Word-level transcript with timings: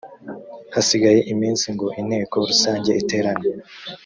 hasigaye 0.73 1.19
iminsi 1.33 1.65
ngo 1.75 1.87
inteko 2.01 2.35
rusange 2.49 2.91
iterane 3.01 3.49